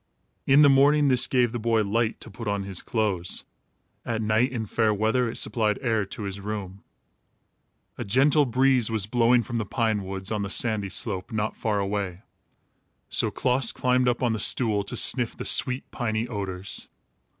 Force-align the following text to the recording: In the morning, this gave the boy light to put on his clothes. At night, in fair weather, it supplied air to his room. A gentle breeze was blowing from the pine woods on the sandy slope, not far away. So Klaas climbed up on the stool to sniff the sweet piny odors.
In 0.47 0.63
the 0.63 0.67
morning, 0.69 1.09
this 1.09 1.27
gave 1.27 1.51
the 1.51 1.59
boy 1.59 1.83
light 1.83 2.19
to 2.21 2.31
put 2.31 2.47
on 2.47 2.63
his 2.63 2.81
clothes. 2.81 3.43
At 4.03 4.19
night, 4.19 4.51
in 4.51 4.65
fair 4.65 4.91
weather, 4.91 5.29
it 5.29 5.37
supplied 5.37 5.77
air 5.83 6.07
to 6.07 6.23
his 6.23 6.39
room. 6.39 6.83
A 7.99 8.03
gentle 8.03 8.47
breeze 8.47 8.89
was 8.89 9.05
blowing 9.05 9.43
from 9.43 9.57
the 9.59 9.63
pine 9.63 10.03
woods 10.03 10.31
on 10.31 10.41
the 10.41 10.49
sandy 10.49 10.89
slope, 10.89 11.31
not 11.31 11.55
far 11.55 11.77
away. 11.77 12.23
So 13.09 13.29
Klaas 13.29 13.71
climbed 13.71 14.07
up 14.07 14.23
on 14.23 14.33
the 14.33 14.39
stool 14.39 14.81
to 14.85 14.97
sniff 14.97 15.37
the 15.37 15.45
sweet 15.45 15.83
piny 15.91 16.27
odors. 16.27 16.87